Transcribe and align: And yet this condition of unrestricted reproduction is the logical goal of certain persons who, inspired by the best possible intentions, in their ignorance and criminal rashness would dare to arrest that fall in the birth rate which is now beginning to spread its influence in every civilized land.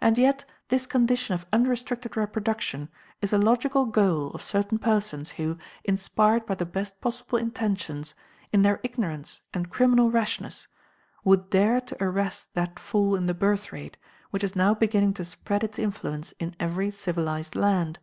And 0.00 0.18
yet 0.18 0.44
this 0.66 0.84
condition 0.84 1.32
of 1.32 1.46
unrestricted 1.52 2.16
reproduction 2.16 2.88
is 3.22 3.30
the 3.30 3.38
logical 3.38 3.84
goal 3.86 4.32
of 4.32 4.42
certain 4.42 4.80
persons 4.80 5.30
who, 5.38 5.58
inspired 5.84 6.44
by 6.44 6.56
the 6.56 6.66
best 6.66 7.00
possible 7.00 7.38
intentions, 7.38 8.16
in 8.52 8.62
their 8.62 8.80
ignorance 8.82 9.42
and 9.54 9.70
criminal 9.70 10.10
rashness 10.10 10.66
would 11.22 11.50
dare 11.50 11.80
to 11.82 11.96
arrest 12.02 12.54
that 12.54 12.80
fall 12.80 13.14
in 13.14 13.26
the 13.26 13.32
birth 13.32 13.70
rate 13.70 13.96
which 14.30 14.42
is 14.42 14.56
now 14.56 14.74
beginning 14.74 15.14
to 15.14 15.24
spread 15.24 15.62
its 15.62 15.78
influence 15.78 16.32
in 16.40 16.56
every 16.58 16.90
civilized 16.90 17.54
land. 17.54 18.00